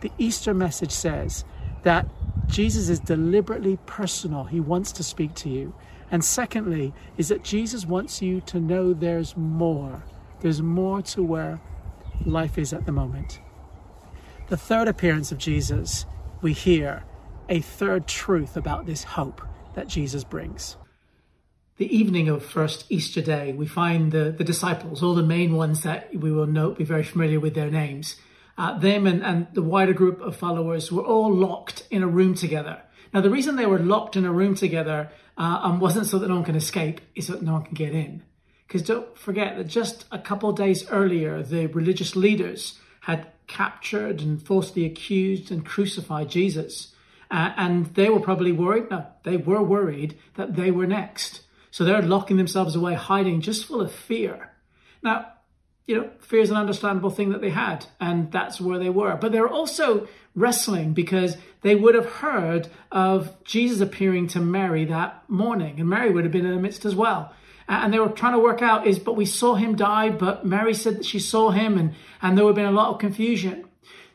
the 0.00 0.12
Easter 0.18 0.54
message 0.54 0.92
says 0.92 1.44
that 1.82 2.06
Jesus 2.46 2.88
is 2.88 3.00
deliberately 3.00 3.78
personal. 3.86 4.44
He 4.44 4.60
wants 4.60 4.92
to 4.92 5.02
speak 5.02 5.34
to 5.36 5.48
you. 5.48 5.74
And 6.10 6.24
secondly, 6.24 6.92
is 7.16 7.28
that 7.28 7.42
Jesus 7.42 7.84
wants 7.86 8.22
you 8.22 8.40
to 8.42 8.60
know 8.60 8.92
there's 8.92 9.36
more. 9.36 10.02
There's 10.40 10.62
more 10.62 11.02
to 11.02 11.22
where 11.22 11.60
life 12.24 12.58
is 12.58 12.72
at 12.72 12.86
the 12.86 12.92
moment. 12.92 13.40
The 14.48 14.56
third 14.56 14.86
appearance 14.86 15.32
of 15.32 15.38
Jesus, 15.38 16.06
we 16.40 16.52
hear 16.52 17.02
a 17.48 17.60
third 17.60 18.06
truth 18.06 18.56
about 18.56 18.86
this 18.86 19.02
hope 19.02 19.42
that 19.74 19.88
Jesus 19.88 20.22
brings. 20.22 20.76
The 21.78 21.94
evening 21.94 22.28
of 22.28 22.44
first 22.44 22.86
Easter 22.88 23.20
day, 23.20 23.52
we 23.52 23.66
find 23.66 24.12
the, 24.12 24.30
the 24.30 24.44
disciples, 24.44 25.02
all 25.02 25.16
the 25.16 25.22
main 25.24 25.56
ones 25.56 25.82
that 25.82 26.14
we 26.14 26.30
will 26.30 26.46
note, 26.46 26.78
be 26.78 26.84
very 26.84 27.02
familiar 27.02 27.40
with 27.40 27.56
their 27.56 27.72
names. 27.72 28.20
Uh, 28.56 28.78
them 28.78 29.04
and, 29.08 29.24
and 29.24 29.48
the 29.52 29.62
wider 29.62 29.92
group 29.92 30.20
of 30.20 30.36
followers 30.36 30.92
were 30.92 31.04
all 31.04 31.34
locked 31.34 31.84
in 31.90 32.04
a 32.04 32.08
room 32.08 32.32
together. 32.32 32.80
Now, 33.12 33.22
the 33.22 33.30
reason 33.30 33.56
they 33.56 33.66
were 33.66 33.80
locked 33.80 34.14
in 34.14 34.24
a 34.24 34.32
room 34.32 34.54
together 34.54 35.10
uh, 35.36 35.58
um, 35.60 35.80
wasn't 35.80 36.06
so 36.06 36.20
that 36.20 36.28
no 36.28 36.36
one 36.36 36.44
can 36.44 36.54
escape, 36.54 37.00
it's 37.16 37.26
so 37.26 37.32
that 37.32 37.42
no 37.42 37.54
one 37.54 37.64
can 37.64 37.74
get 37.74 37.92
in. 37.92 38.22
Because 38.68 38.82
don't 38.82 39.18
forget 39.18 39.56
that 39.56 39.66
just 39.66 40.04
a 40.12 40.20
couple 40.20 40.52
days 40.52 40.88
earlier, 40.88 41.42
the 41.42 41.66
religious 41.66 42.14
leaders 42.14 42.78
had 43.06 43.24
captured 43.46 44.20
and 44.20 44.42
falsely 44.42 44.84
accused 44.84 45.52
and 45.52 45.64
crucified 45.64 46.28
Jesus. 46.28 46.92
Uh, 47.30 47.52
and 47.56 47.86
they 47.94 48.08
were 48.08 48.18
probably 48.18 48.50
worried, 48.50 48.90
no, 48.90 49.06
they 49.22 49.36
were 49.36 49.62
worried 49.62 50.18
that 50.34 50.56
they 50.56 50.72
were 50.72 50.88
next. 50.88 51.42
So 51.70 51.84
they're 51.84 52.02
locking 52.02 52.36
themselves 52.36 52.74
away, 52.74 52.94
hiding, 52.94 53.42
just 53.42 53.64
full 53.64 53.80
of 53.80 53.92
fear. 53.92 54.50
Now, 55.04 55.34
you 55.86 55.96
know, 55.96 56.10
fear 56.18 56.40
is 56.40 56.50
an 56.50 56.56
understandable 56.56 57.10
thing 57.10 57.30
that 57.30 57.40
they 57.40 57.50
had, 57.50 57.86
and 58.00 58.32
that's 58.32 58.60
where 58.60 58.80
they 58.80 58.90
were. 58.90 59.14
But 59.14 59.30
they're 59.30 59.48
also 59.48 60.08
wrestling 60.34 60.92
because 60.92 61.36
they 61.62 61.76
would 61.76 61.94
have 61.94 62.06
heard 62.06 62.66
of 62.90 63.32
Jesus 63.44 63.80
appearing 63.80 64.26
to 64.28 64.40
Mary 64.40 64.84
that 64.86 65.22
morning, 65.30 65.78
and 65.78 65.88
Mary 65.88 66.10
would 66.10 66.24
have 66.24 66.32
been 66.32 66.44
in 66.44 66.56
the 66.56 66.60
midst 66.60 66.84
as 66.84 66.96
well 66.96 67.32
and 67.68 67.92
they 67.92 67.98
were 67.98 68.08
trying 68.08 68.34
to 68.34 68.38
work 68.38 68.62
out 68.62 68.86
is, 68.86 68.98
but 68.98 69.16
we 69.16 69.26
saw 69.26 69.54
him 69.54 69.76
die, 69.76 70.10
but 70.10 70.46
Mary 70.46 70.74
said 70.74 70.98
that 70.98 71.04
she 71.04 71.18
saw 71.18 71.50
him, 71.50 71.76
and, 71.76 71.94
and 72.22 72.36
there 72.36 72.44
would 72.44 72.56
have 72.56 72.64
been 72.64 72.72
a 72.74 72.76
lot 72.76 72.94
of 72.94 73.00
confusion. 73.00 73.64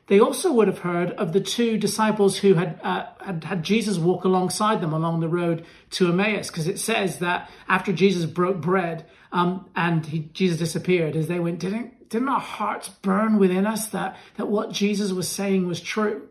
They 0.07 0.19
also 0.19 0.51
would 0.51 0.67
have 0.67 0.79
heard 0.79 1.11
of 1.11 1.31
the 1.31 1.39
two 1.39 1.77
disciples 1.77 2.37
who 2.37 2.55
had, 2.55 2.79
uh, 2.83 3.05
had, 3.23 3.43
had 3.43 3.63
Jesus 3.63 3.97
walk 3.97 4.25
alongside 4.25 4.81
them 4.81 4.93
along 4.93 5.19
the 5.19 5.29
road 5.29 5.65
to 5.91 6.09
Emmaus, 6.09 6.47
because 6.47 6.67
it 6.67 6.79
says 6.79 7.19
that 7.19 7.49
after 7.67 7.93
Jesus 7.93 8.25
broke 8.25 8.59
bread 8.59 9.05
um, 9.31 9.69
and 9.75 10.05
he, 10.05 10.19
Jesus 10.33 10.57
disappeared, 10.57 11.15
as 11.15 11.27
they 11.27 11.39
went, 11.39 11.59
didn't, 11.59 12.09
didn't 12.09 12.27
our 12.29 12.41
hearts 12.41 12.89
burn 12.89 13.37
within 13.37 13.65
us 13.65 13.87
that, 13.87 14.17
that 14.35 14.47
what 14.47 14.71
Jesus 14.71 15.13
was 15.13 15.29
saying 15.29 15.67
was 15.67 15.79
true? 15.79 16.27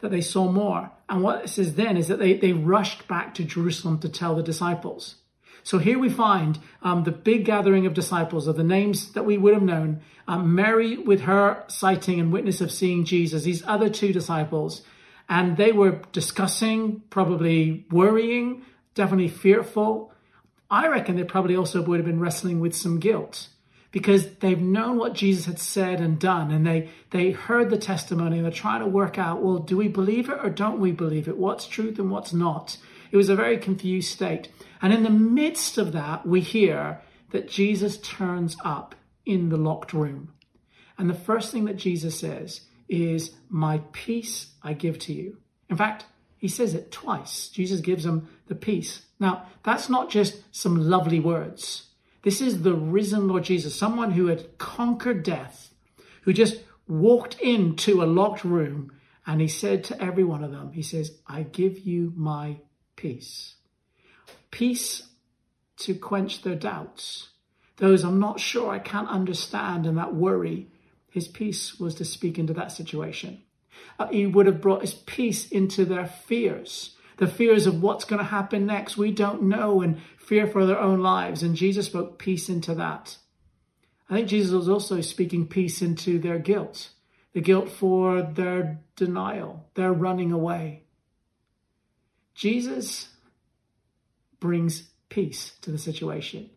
That 0.00 0.10
they 0.10 0.22
saw 0.22 0.50
more. 0.50 0.90
And 1.08 1.22
what 1.22 1.44
it 1.44 1.48
says 1.48 1.74
then 1.74 1.98
is 1.98 2.08
that 2.08 2.18
they, 2.18 2.34
they 2.34 2.52
rushed 2.52 3.06
back 3.08 3.34
to 3.34 3.44
Jerusalem 3.44 3.98
to 4.00 4.08
tell 4.08 4.34
the 4.34 4.42
disciples. 4.42 5.16
So 5.62 5.78
here 5.78 5.98
we 5.98 6.08
find 6.08 6.58
um, 6.82 7.04
the 7.04 7.12
big 7.12 7.44
gathering 7.44 7.86
of 7.86 7.94
disciples 7.94 8.46
of 8.46 8.56
the 8.56 8.64
names 8.64 9.12
that 9.12 9.24
we 9.24 9.38
would 9.38 9.54
have 9.54 9.62
known. 9.62 10.00
Um, 10.26 10.54
Mary 10.54 10.96
with 10.98 11.22
her 11.22 11.64
sighting 11.68 12.20
and 12.20 12.32
witness 12.32 12.60
of 12.60 12.72
seeing 12.72 13.04
Jesus, 13.04 13.42
these 13.44 13.64
other 13.66 13.88
two 13.88 14.12
disciples, 14.12 14.82
and 15.28 15.56
they 15.56 15.72
were 15.72 16.00
discussing, 16.12 17.02
probably 17.10 17.86
worrying, 17.90 18.62
definitely 18.94 19.28
fearful. 19.28 20.12
I 20.70 20.88
reckon 20.88 21.16
they 21.16 21.24
probably 21.24 21.56
also 21.56 21.82
would 21.82 21.98
have 21.98 22.06
been 22.06 22.20
wrestling 22.20 22.60
with 22.60 22.74
some 22.74 22.98
guilt 22.98 23.48
because 23.92 24.36
they've 24.36 24.60
known 24.60 24.96
what 24.96 25.12
Jesus 25.12 25.44
had 25.44 25.58
said 25.58 26.00
and 26.00 26.18
done 26.18 26.50
and 26.50 26.66
they 26.66 26.88
they 27.10 27.30
heard 27.30 27.70
the 27.70 27.76
testimony 27.76 28.38
and 28.38 28.44
they're 28.44 28.52
trying 28.52 28.80
to 28.80 28.86
work 28.86 29.18
out 29.18 29.42
well 29.42 29.58
do 29.58 29.76
we 29.76 29.86
believe 29.86 30.28
it 30.30 30.38
or 30.42 30.48
don't 30.48 30.80
we 30.80 30.90
believe 30.90 31.28
it 31.28 31.36
what's 31.36 31.68
truth 31.68 31.98
and 31.98 32.10
what's 32.10 32.32
not 32.32 32.78
it 33.12 33.16
was 33.16 33.28
a 33.28 33.36
very 33.36 33.58
confused 33.58 34.10
state 34.10 34.48
and 34.82 34.92
in 34.92 35.04
the 35.04 35.10
midst 35.10 35.78
of 35.78 35.92
that, 35.92 36.26
we 36.26 36.40
hear 36.40 37.00
that 37.30 37.48
Jesus 37.48 37.98
turns 37.98 38.56
up 38.64 38.96
in 39.24 39.48
the 39.48 39.56
locked 39.56 39.92
room. 39.92 40.32
And 40.98 41.08
the 41.08 41.14
first 41.14 41.52
thing 41.52 41.64
that 41.66 41.76
Jesus 41.76 42.18
says 42.18 42.62
is, 42.88 43.30
My 43.48 43.80
peace 43.92 44.48
I 44.62 44.72
give 44.72 44.98
to 45.00 45.12
you. 45.12 45.38
In 45.70 45.76
fact, 45.76 46.06
he 46.36 46.48
says 46.48 46.74
it 46.74 46.90
twice. 46.90 47.48
Jesus 47.48 47.80
gives 47.80 48.02
them 48.02 48.28
the 48.48 48.56
peace. 48.56 49.02
Now, 49.20 49.46
that's 49.62 49.88
not 49.88 50.10
just 50.10 50.42
some 50.50 50.90
lovely 50.90 51.20
words. 51.20 51.84
This 52.24 52.40
is 52.40 52.62
the 52.62 52.74
risen 52.74 53.28
Lord 53.28 53.44
Jesus, 53.44 53.76
someone 53.76 54.10
who 54.10 54.26
had 54.26 54.58
conquered 54.58 55.22
death, 55.22 55.72
who 56.22 56.32
just 56.32 56.60
walked 56.88 57.38
into 57.40 58.02
a 58.02 58.04
locked 58.04 58.44
room 58.44 58.92
And 59.24 59.40
he 59.40 59.46
said 59.46 59.84
to 59.84 60.02
every 60.02 60.24
one 60.24 60.42
of 60.42 60.50
them, 60.50 60.72
He 60.72 60.82
says, 60.82 61.16
I 61.28 61.44
give 61.44 61.78
you 61.78 62.12
my 62.16 62.58
peace. 62.96 63.54
Peace 64.50 65.08
to 65.78 65.94
quench 65.94 66.42
their 66.42 66.54
doubts. 66.54 67.28
Those 67.76 68.04
I'm 68.04 68.20
not 68.20 68.40
sure, 68.40 68.70
I 68.70 68.78
can't 68.78 69.08
understand, 69.08 69.86
and 69.86 69.98
that 69.98 70.14
worry. 70.14 70.68
His 71.10 71.28
peace 71.28 71.78
was 71.78 71.94
to 71.96 72.04
speak 72.04 72.38
into 72.38 72.54
that 72.54 72.72
situation. 72.72 73.42
Uh, 73.98 74.08
he 74.08 74.26
would 74.26 74.46
have 74.46 74.60
brought 74.60 74.82
his 74.82 74.94
peace 74.94 75.48
into 75.48 75.84
their 75.84 76.06
fears, 76.06 76.96
the 77.16 77.26
fears 77.26 77.66
of 77.66 77.82
what's 77.82 78.04
going 78.04 78.18
to 78.18 78.24
happen 78.24 78.66
next. 78.66 78.96
We 78.96 79.10
don't 79.10 79.42
know, 79.42 79.80
and 79.80 80.00
fear 80.16 80.46
for 80.46 80.64
their 80.64 80.78
own 80.78 81.00
lives. 81.00 81.42
And 81.42 81.56
Jesus 81.56 81.86
spoke 81.86 82.18
peace 82.18 82.48
into 82.48 82.74
that. 82.76 83.18
I 84.08 84.14
think 84.14 84.28
Jesus 84.28 84.52
was 84.52 84.68
also 84.68 85.00
speaking 85.00 85.46
peace 85.46 85.82
into 85.82 86.18
their 86.18 86.38
guilt, 86.38 86.90
the 87.32 87.40
guilt 87.40 87.70
for 87.70 88.22
their 88.22 88.80
denial, 88.94 89.68
their 89.74 89.92
running 89.92 90.32
away. 90.32 90.81
Jesus 92.34 93.08
brings 94.40 94.90
peace 95.08 95.52
to 95.60 95.70
the 95.70 95.78
situation. 95.78 96.50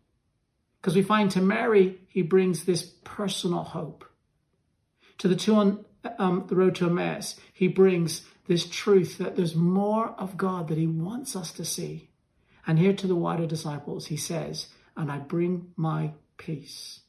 Because 0.80 0.96
we 0.96 1.02
find 1.02 1.30
to 1.32 1.40
Mary, 1.40 1.98
he 2.08 2.22
brings 2.22 2.64
this 2.64 2.82
personal 3.04 3.62
hope. 3.62 4.04
To 5.18 5.28
the 5.28 5.36
two 5.36 5.54
on 5.54 5.84
um, 6.18 6.44
the 6.48 6.56
road 6.56 6.74
to 6.76 6.86
Emmaus, 6.86 7.36
he 7.52 7.68
brings 7.68 8.22
this 8.46 8.66
truth 8.68 9.18
that 9.18 9.36
there's 9.36 9.54
more 9.54 10.14
of 10.18 10.36
God 10.36 10.68
that 10.68 10.78
he 10.78 10.86
wants 10.86 11.34
us 11.34 11.52
to 11.52 11.64
see. 11.64 12.10
And 12.66 12.78
here 12.78 12.92
to 12.94 13.06
the 13.06 13.14
wider 13.14 13.46
disciples, 13.46 14.06
he 14.06 14.16
says, 14.16 14.68
and 14.96 15.10
I 15.10 15.18
bring 15.18 15.72
my 15.76 16.12
peace. 16.36 17.00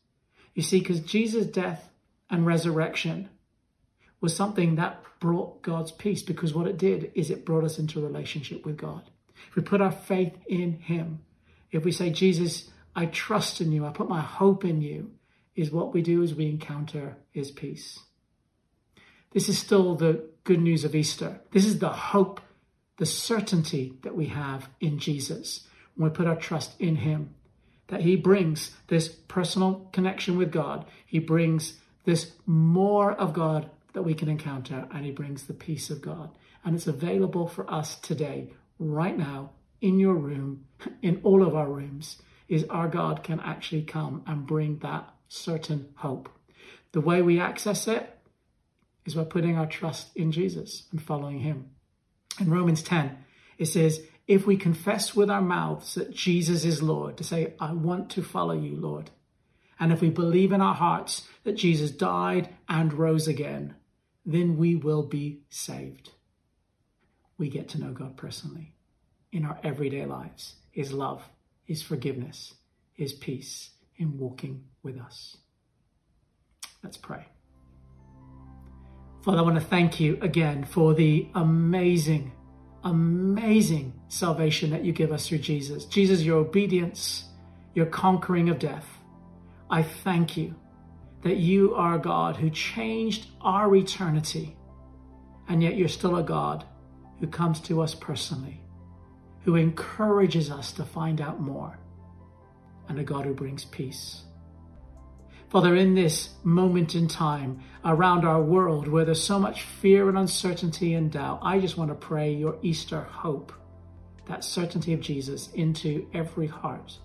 You 0.54 0.62
see, 0.62 0.80
because 0.80 1.00
Jesus' 1.00 1.46
death 1.46 1.90
and 2.30 2.46
resurrection 2.46 3.30
was 4.22 4.36
something 4.36 4.76
that 4.76 5.02
brought 5.20 5.62
God's 5.62 5.92
peace 5.92 6.22
because 6.22 6.54
what 6.54 6.68
it 6.68 6.78
did 6.78 7.12
is 7.16 7.30
it 7.30 7.46
brought 7.46 7.64
us 7.64 7.80
into 7.80 8.02
relationship 8.02 8.66
with 8.66 8.78
God. 8.78 9.10
If 9.50 9.56
we 9.56 9.62
put 9.62 9.82
our 9.82 9.92
faith 9.92 10.38
in 10.48 10.74
him, 10.80 11.22
if 11.72 11.84
we 11.84 11.92
say, 11.92 12.10
Jesus, 12.10 12.70
I 12.96 13.06
trust 13.08 13.62
in 13.62 13.72
you, 13.72 13.86
I 13.86 13.92
put 13.92 14.10
my 14.10 14.22
hope 14.22 14.66
in 14.66 14.82
you, 14.82 15.12
is 15.56 15.72
what 15.72 15.94
we 15.94 16.02
do 16.02 16.24
as 16.24 16.36
we 16.36 16.50
encounter 16.50 17.18
his 17.32 17.52
peace. 17.52 18.00
This 19.34 19.50
is 19.50 19.58
still 19.58 19.96
the 19.96 20.30
good 20.44 20.62
news 20.62 20.84
of 20.84 20.96
Easter. 20.96 21.42
This 21.52 21.66
is 21.66 21.80
the 21.80 21.90
hope, 21.90 22.40
the 22.98 23.06
certainty 23.06 23.98
that 24.04 24.16
we 24.16 24.28
have 24.28 24.70
in 24.80 25.00
Jesus 25.00 25.68
when 25.96 26.10
we 26.10 26.16
put 26.16 26.28
our 26.28 26.36
trust 26.36 26.80
in 26.80 26.98
him. 26.98 27.34
That 27.88 28.02
he 28.02 28.16
brings 28.16 28.76
this 28.88 29.08
personal 29.08 29.90
connection 29.92 30.38
with 30.38 30.52
God. 30.52 30.86
He 31.06 31.20
brings 31.20 31.80
this 32.06 32.34
more 32.46 33.14
of 33.14 33.34
God 33.34 33.70
that 33.98 34.04
we 34.04 34.14
can 34.14 34.30
encounter, 34.30 34.88
and 34.94 35.04
he 35.04 35.10
brings 35.10 35.48
the 35.48 35.56
peace 35.56 35.90
of 35.90 36.04
God. 36.04 36.30
And 36.64 36.76
it's 36.76 36.86
available 36.86 37.48
for 37.48 37.68
us 37.74 37.96
today, 37.96 38.52
right 38.78 39.18
now, 39.18 39.54
in 39.82 39.98
your 39.98 40.14
room, 40.14 40.66
in 41.02 41.20
all 41.24 41.42
of 41.42 41.56
our 41.56 41.68
rooms, 41.68 42.22
is 42.48 42.64
our 42.66 42.88
God 42.88 43.24
can 43.24 43.40
actually 43.40 43.82
come 43.82 44.22
and 44.28 44.46
bring 44.46 44.78
that 44.84 45.12
certain 45.30 45.90
hope. 45.96 46.30
The 46.92 47.02
way 47.02 47.24
we 47.24 47.40
access 47.40 47.88
it 47.88 48.20
is 49.08 49.16
by 49.16 49.24
putting 49.24 49.58
our 49.58 49.66
trust 49.66 50.16
in 50.16 50.32
Jesus 50.32 50.84
and 50.92 51.02
following 51.02 51.40
him. 51.40 51.72
In 52.40 52.52
Romans 52.52 52.84
10, 52.84 53.18
it 53.58 53.66
says, 53.66 54.04
if 54.28 54.46
we 54.46 54.58
confess 54.58 55.16
with 55.16 55.32
our 55.32 55.42
mouths 55.42 55.96
that 55.96 56.14
Jesus 56.14 56.66
is 56.66 56.84
Lord, 56.84 57.18
to 57.18 57.24
say, 57.24 57.56
I 57.60 57.74
want 57.74 58.12
to 58.12 58.22
follow 58.22 58.54
you, 58.54 58.76
Lord, 58.76 59.10
and 59.80 59.92
if 59.92 60.02
we 60.02 60.12
believe 60.12 60.52
in 60.52 60.62
our 60.62 60.76
hearts 60.76 61.28
that 61.46 61.54
Jesus 61.54 61.90
died 61.90 62.50
and 62.70 62.94
rose 62.94 63.28
again, 63.28 63.74
then 64.28 64.58
we 64.58 64.76
will 64.76 65.04
be 65.04 65.40
saved. 65.50 66.12
We 67.38 67.50
get 67.50 67.70
to 67.70 67.80
know 67.80 67.92
God 67.94 68.18
personally 68.18 68.76
in 69.32 69.46
our 69.46 69.58
everyday 69.64 70.06
lives, 70.06 70.56
His 70.70 70.92
love, 70.92 71.24
His 71.64 71.82
forgiveness, 71.82 72.56
His 72.94 73.14
peace 73.14 73.72
in 73.96 74.18
walking 74.18 74.66
with 74.84 75.00
us. 75.00 75.38
Let's 76.84 76.98
pray. 76.98 77.26
Father, 79.24 79.40
I 79.40 79.42
want 79.42 79.56
to 79.56 79.62
thank 79.62 80.00
you 80.00 80.18
again 80.22 80.66
for 80.66 80.94
the 80.94 81.28
amazing, 81.34 82.34
amazing 82.84 83.94
salvation 84.10 84.70
that 84.72 84.84
you 84.84 84.92
give 84.92 85.12
us 85.14 85.28
through 85.28 85.40
Jesus. 85.40 85.86
Jesus, 85.86 86.22
your 86.22 86.38
obedience, 86.38 87.26
your 87.74 87.86
conquering 87.86 88.50
of 88.50 88.60
death. 88.60 88.86
I 89.70 89.84
thank 89.84 90.36
you 90.36 90.56
that 91.28 91.38
you 91.38 91.76
are 91.76 91.98
God 91.98 92.38
who 92.38 92.50
changed 92.50 93.28
our 93.42 93.76
eternity, 93.76 94.56
and 95.50 95.62
yet 95.62 95.76
you're 95.76 95.90
still 95.90 96.16
a 96.16 96.24
God 96.24 96.64
who 97.20 97.28
comes 97.28 97.60
to 97.60 97.82
us 97.82 97.94
personally, 97.94 98.62
who 99.44 99.56
encourages 99.56 100.50
us 100.50 100.72
to 100.72 100.86
find 100.86 101.20
out 101.20 101.42
more, 101.42 101.80
and 102.88 102.98
a 102.98 103.04
God 103.04 103.26
who 103.26 103.34
brings 103.34 103.66
peace. 103.66 104.22
Father, 105.50 105.76
in 105.76 105.96
this 105.96 106.30
moment 106.46 106.96
in 106.96 107.10
time 107.10 107.60
around 107.84 108.24
our 108.24 108.42
world 108.42 108.88
where 108.88 109.04
there's 109.04 109.22
so 109.22 109.38
much 109.38 109.64
fear 109.64 110.08
and 110.08 110.18
uncertainty 110.18 110.94
and 110.94 111.12
doubt, 111.12 111.40
I 111.42 111.60
just 111.60 111.78
want 111.78 111.92
to 111.92 111.96
pray 111.96 112.34
your 112.34 112.58
Easter 112.62 113.02
hope, 113.02 113.52
that 114.28 114.46
certainty 114.46 114.94
of 114.94 115.02
Jesus, 115.02 115.52
into 115.52 116.08
every 116.14 116.48
heart. 116.48 116.98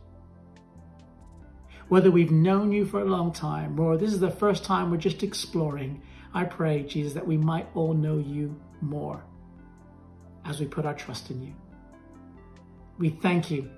Whether 1.92 2.10
we've 2.10 2.30
known 2.30 2.72
you 2.72 2.86
for 2.86 3.02
a 3.02 3.04
long 3.04 3.34
time 3.34 3.78
or 3.78 3.98
this 3.98 4.14
is 4.14 4.20
the 4.20 4.30
first 4.30 4.64
time 4.64 4.90
we're 4.90 4.96
just 4.96 5.22
exploring, 5.22 6.00
I 6.32 6.44
pray, 6.44 6.84
Jesus, 6.84 7.12
that 7.12 7.26
we 7.26 7.36
might 7.36 7.68
all 7.74 7.92
know 7.92 8.16
you 8.16 8.58
more 8.80 9.22
as 10.46 10.58
we 10.58 10.64
put 10.64 10.86
our 10.86 10.94
trust 10.94 11.30
in 11.30 11.42
you. 11.42 11.52
We 12.96 13.10
thank 13.10 13.50
you 13.50 13.68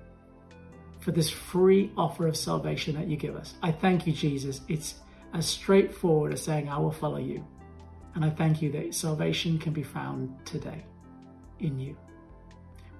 for 1.01 1.11
this 1.11 1.29
free 1.29 1.91
offer 1.97 2.25
of 2.25 2.37
salvation 2.37 2.95
that 2.95 3.07
you 3.07 3.17
give 3.17 3.35
us. 3.35 3.55
I 3.61 3.73
thank 3.73 4.07
you, 4.07 4.13
Jesus. 4.13 4.61
It's 4.69 4.95
as 5.33 5.45
straightforward 5.45 6.31
as 6.31 6.41
saying, 6.41 6.69
I 6.69 6.77
will 6.77 6.93
follow 6.93 7.17
you. 7.17 7.45
And 8.13 8.23
I 8.23 8.29
thank 8.29 8.61
you 8.61 8.71
that 8.71 8.95
salvation 8.95 9.59
can 9.59 9.73
be 9.73 9.83
found 9.83 10.33
today 10.45 10.85
in 11.59 11.77
you. 11.77 11.97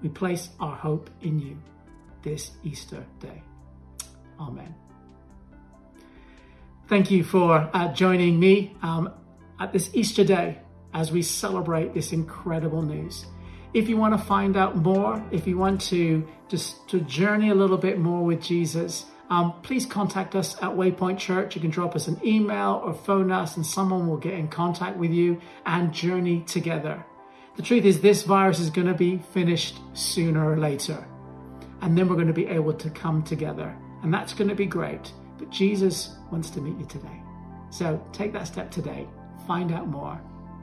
We 0.02 0.10
place 0.10 0.50
our 0.60 0.76
hope 0.76 1.08
in 1.22 1.38
you 1.38 1.56
this 2.20 2.50
Easter 2.64 3.02
day. 3.18 3.42
Amen. 4.38 4.74
Thank 6.88 7.10
you 7.10 7.24
for 7.24 7.68
uh, 7.72 7.92
joining 7.92 8.38
me 8.38 8.76
um, 8.80 9.12
at 9.58 9.72
this 9.72 9.90
Easter 9.92 10.22
day 10.22 10.60
as 10.94 11.10
we 11.10 11.20
celebrate 11.20 11.92
this 11.92 12.12
incredible 12.12 12.80
news. 12.80 13.26
If 13.74 13.88
you 13.88 13.96
want 13.96 14.16
to 14.16 14.24
find 14.24 14.56
out 14.56 14.76
more, 14.76 15.20
if 15.32 15.48
you 15.48 15.58
want 15.58 15.80
to 15.82 16.24
just 16.48 16.88
to 16.90 17.00
journey 17.00 17.50
a 17.50 17.56
little 17.56 17.76
bit 17.76 17.98
more 17.98 18.24
with 18.24 18.40
Jesus, 18.40 19.06
um, 19.30 19.54
please 19.62 19.84
contact 19.84 20.36
us 20.36 20.54
at 20.62 20.70
Waypoint 20.70 21.18
Church. 21.18 21.56
You 21.56 21.60
can 21.60 21.70
drop 21.70 21.96
us 21.96 22.06
an 22.06 22.20
email 22.24 22.80
or 22.84 22.94
phone 22.94 23.32
us, 23.32 23.56
and 23.56 23.66
someone 23.66 24.06
will 24.06 24.16
get 24.16 24.34
in 24.34 24.46
contact 24.46 24.96
with 24.96 25.10
you 25.10 25.40
and 25.66 25.92
journey 25.92 26.42
together. 26.42 27.04
The 27.56 27.62
truth 27.62 27.84
is, 27.84 28.00
this 28.00 28.22
virus 28.22 28.60
is 28.60 28.70
going 28.70 28.86
to 28.86 28.94
be 28.94 29.18
finished 29.32 29.80
sooner 29.92 30.52
or 30.52 30.56
later, 30.56 31.04
and 31.80 31.98
then 31.98 32.08
we're 32.08 32.14
going 32.14 32.28
to 32.28 32.32
be 32.32 32.46
able 32.46 32.74
to 32.74 32.90
come 32.90 33.24
together, 33.24 33.76
and 34.04 34.14
that's 34.14 34.34
going 34.34 34.48
to 34.48 34.54
be 34.54 34.66
great. 34.66 35.10
But 35.38 35.50
Jesus 35.50 36.16
wants 36.30 36.50
to 36.50 36.60
meet 36.60 36.78
you 36.78 36.86
today. 36.86 37.22
So 37.70 38.02
take 38.12 38.32
that 38.32 38.46
step 38.46 38.70
today, 38.70 39.06
find 39.46 39.72
out 39.72 39.88
more, 39.88 40.20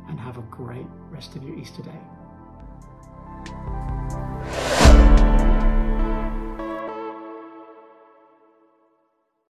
and 0.09 0.19
have 0.19 0.37
a 0.37 0.43
great 0.43 0.87
rest 1.09 1.35
of 1.35 1.43
your 1.43 1.55
Easter 1.55 1.83
day. 1.83 1.99